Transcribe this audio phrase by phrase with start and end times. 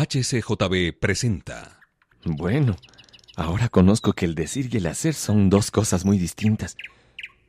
[0.00, 1.78] HCJB presenta.
[2.24, 2.74] Bueno,
[3.36, 6.78] ahora conozco que el decir y el hacer son dos cosas muy distintas.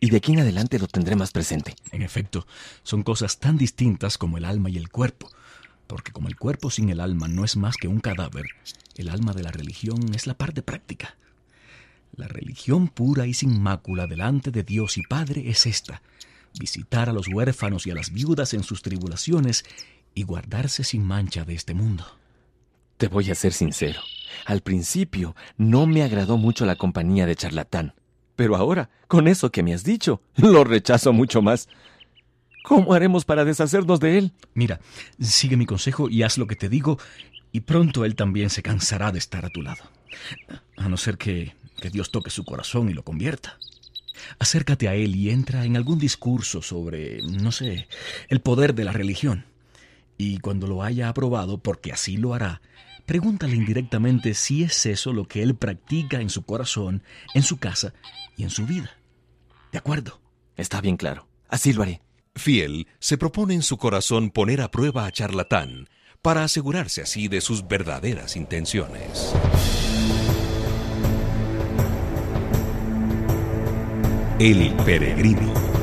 [0.01, 1.77] Y de aquí en adelante lo tendré más presente.
[1.93, 2.45] En efecto,
[2.83, 5.29] son cosas tan distintas como el alma y el cuerpo.
[5.87, 8.47] Porque como el cuerpo sin el alma no es más que un cadáver,
[8.97, 11.15] el alma de la religión es la parte práctica.
[12.17, 16.01] La religión pura y sin mácula delante de Dios y Padre es esta,
[16.59, 19.63] visitar a los huérfanos y a las viudas en sus tribulaciones
[20.13, 22.20] y guardarse sin mancha de este mundo.
[23.01, 23.99] Te voy a ser sincero.
[24.45, 27.95] Al principio no me agradó mucho la compañía de charlatán.
[28.35, 31.67] Pero ahora, con eso que me has dicho, lo rechazo mucho más.
[32.63, 34.33] ¿Cómo haremos para deshacernos de él?
[34.53, 34.81] Mira,
[35.19, 36.99] sigue mi consejo y haz lo que te digo,
[37.51, 39.81] y pronto él también se cansará de estar a tu lado.
[40.77, 43.57] A no ser que, que Dios toque su corazón y lo convierta.
[44.37, 47.87] Acércate a él y entra en algún discurso sobre, no sé,
[48.29, 49.45] el poder de la religión.
[50.19, 52.61] Y cuando lo haya aprobado, porque así lo hará,
[53.11, 57.93] pregúntale indirectamente si es eso lo que él practica en su corazón, en su casa
[58.37, 58.89] y en su vida.
[59.73, 60.21] ¿De acuerdo?
[60.55, 61.27] Está bien claro.
[61.49, 62.01] Así lo haré.
[62.37, 65.89] Fiel se propone en su corazón poner a prueba a charlatán
[66.21, 69.33] para asegurarse así de sus verdaderas intenciones.
[74.39, 75.80] El peregrino.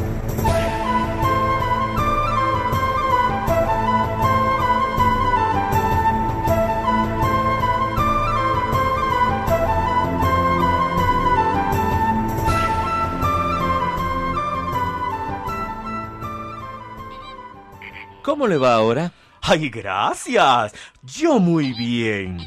[18.38, 19.12] ¿Cómo le va ahora?
[19.42, 20.72] Ay, gracias.
[21.02, 22.38] Yo muy bien.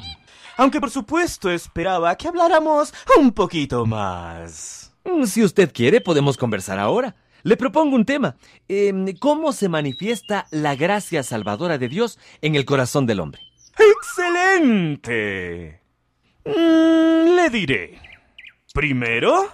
[0.55, 4.93] Aunque por supuesto esperaba que habláramos un poquito más.
[5.03, 7.13] Mm, Si usted quiere, podemos conversar ahora.
[7.43, 8.37] Le propongo un tema.
[8.69, 13.41] Em, ¿Cómo se manifiesta la gracia salvadora de Dios en el corazón del hombre?
[13.77, 15.81] ¡Excelente!
[16.45, 17.99] Mm, le diré.
[18.73, 19.51] Primero,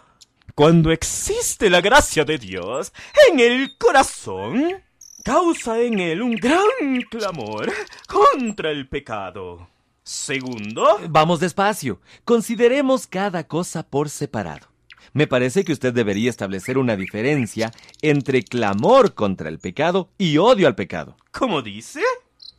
[0.54, 2.94] cuando existe la gracia de Dios
[3.28, 4.84] en el corazón,
[5.24, 7.72] causa en él un gran clamor
[8.08, 9.68] contra el pecado.
[10.04, 12.00] Segundo, Vamos despacio.
[12.24, 14.68] Consideremos cada cosa por separado.
[15.14, 20.68] Me parece que usted debería establecer una diferencia entre clamor contra el pecado y odio
[20.68, 21.18] al pecado.
[21.32, 22.02] ¿cómo dice?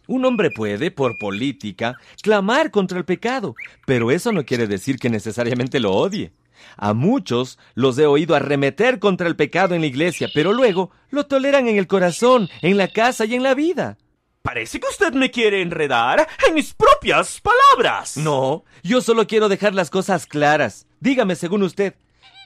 [0.07, 3.55] Un hombre puede, por política, clamar contra el pecado,
[3.87, 6.33] pero eso no quiere decir que necesariamente lo odie.
[6.77, 11.27] A muchos los he oído arremeter contra el pecado en la iglesia, pero luego lo
[11.27, 13.99] toleran en el corazón, en la casa y en la vida.
[14.43, 18.17] Parece que usted me quiere enredar en mis propias palabras.
[18.17, 20.87] No, yo solo quiero dejar las cosas claras.
[21.01, 21.95] Dígame, según usted,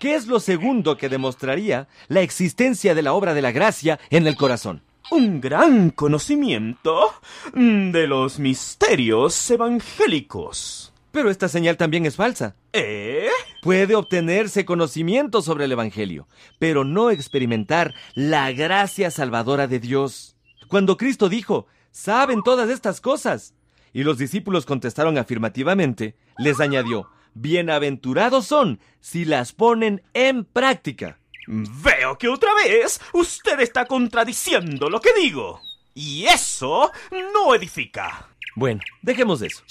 [0.01, 4.27] ¿qué es lo segundo que demostraría la existencia de la obra de la gracia en
[4.27, 4.83] el corazón?
[5.13, 7.13] un gran conocimiento
[7.53, 10.93] de los misterios evangélicos.
[11.11, 12.57] Pero esta señal también es falsa.
[12.73, 13.29] ¿Eh?
[13.63, 16.27] Puede obtenerse conocimiento sobre el Evangelio,
[16.59, 20.35] pero no experimentar la gracia salvadora de Dios.
[20.67, 23.55] Cuando Cristo dijo, saben todas estas cosas,
[23.93, 31.21] y los discípulos contestaron afirmativamente, les añadió, bienaventurados son si las ponen en práctica.
[31.47, 35.61] Veo que otra vez usted está contradiciendo lo que digo.
[35.95, 36.91] Y eso
[37.33, 38.29] no edifica.
[38.57, 39.63] Bueno, dejemos eso.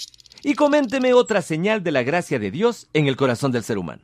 [0.42, 4.02] Y coménteme otra señal de la gracia de Dios en el corazón del ser humano.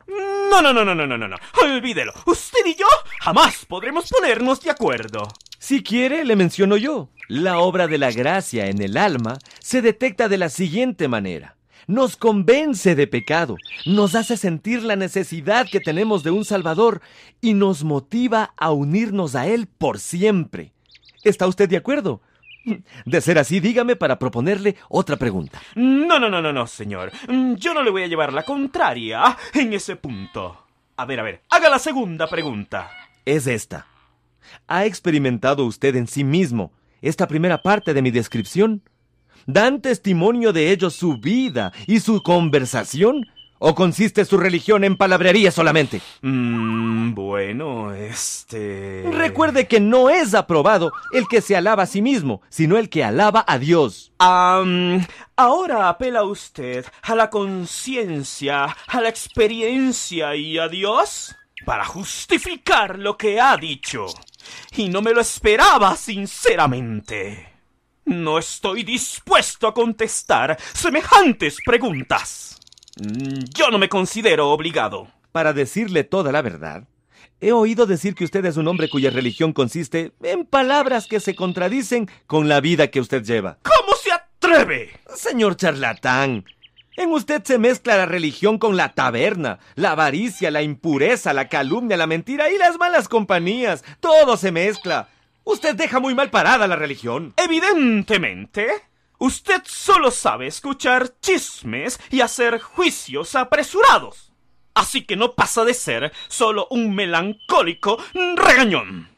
[0.49, 1.37] No, no, no, no, no, no, no, no.
[1.61, 2.13] Olvídelo.
[2.25, 2.87] Usted y yo
[3.19, 5.27] jamás podremos ponernos de acuerdo.
[5.59, 7.09] Si quiere, le menciono yo.
[7.27, 11.55] La obra de la gracia en el alma se detecta de la siguiente manera.
[11.85, 17.01] Nos convence de pecado, nos hace sentir la necesidad que tenemos de un Salvador
[17.41, 20.71] y nos motiva a unirnos a Él por siempre.
[21.23, 22.21] ¿Está usted de acuerdo?
[23.05, 25.61] De ser así, dígame para proponerle otra pregunta.
[25.75, 27.11] No, no, no, no, no, señor.
[27.27, 30.65] Mm, Yo no le voy a llevar la contraria en ese punto.
[30.97, 32.89] A ver, a ver, haga la segunda pregunta.
[33.25, 33.87] Es esta.
[34.67, 36.71] ¿Ha experimentado usted en sí mismo
[37.01, 38.81] esta primera parte de mi descripción?
[39.45, 43.25] ¿Dan testimonio de ello su vida y su conversación?
[43.61, 46.01] ¿O consiste su religión en palabrería solamente?
[46.21, 49.03] Mm, bueno, este...
[49.11, 53.03] Recuerde que no es aprobado el que se alaba a sí mismo, sino el que
[53.03, 54.13] alaba a Dios.
[54.17, 61.35] Am, ahora apela usted a la conciencia, a la experiencia y a Dios
[61.65, 64.05] para justificar lo que ha dicho.
[64.77, 67.49] Y no me lo esperaba sinceramente.
[68.05, 72.59] No estoy dispuesto a contestar semejantes preguntas.
[73.01, 75.07] Mm, Yo no me considero obligado.
[75.31, 76.85] Para decirle toda la verdad,
[77.39, 81.35] he oído decir que usted es un hombre cuya religión consiste en palabras que se
[81.35, 83.57] contradicen con la vida que usted lleva.
[83.63, 84.89] ¿Cómo se atreve atreve?
[85.15, 86.45] Señor charlatán,
[86.95, 91.97] en usted se mezcla la religión con la taberna, la avaricia, la impureza, la calumnia,
[91.97, 93.83] la mentira y las malas compañías.
[93.99, 95.09] Todo se mezcla.
[95.43, 97.33] Usted deja muy mal parada la religión.
[97.37, 98.67] Evidentemente.
[99.19, 104.31] Usted solo sabe escuchar chismes y hacer juicios apresurados.
[104.73, 107.97] Así que no pasa de ser solo un melancólico
[108.37, 109.09] regañón.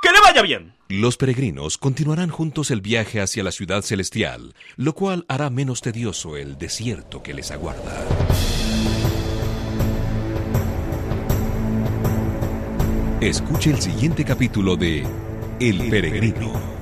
[0.00, 0.74] ¡Que le vaya bien!
[0.88, 6.38] Los peregrinos continuarán juntos el viaje hacia la ciudad celestial, lo cual hará menos tedioso
[6.38, 8.06] el desierto que les aguarda.
[13.20, 15.06] Escuche el siguiente capítulo de
[15.60, 16.81] El Peregrino.